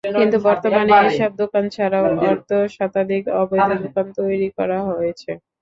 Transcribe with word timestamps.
কিন্তু 0.15 0.37
বর্তমানে 0.47 0.91
এসব 1.07 1.31
দোকান 1.41 1.65
ছাড়াও 1.75 2.05
অর্ধশতাধিক 2.25 3.23
অবৈধ 3.39 3.69
দোকান 3.83 4.05
তৈরি 4.17 4.47
করা 4.57 4.77
হয়েছে। 4.89 5.31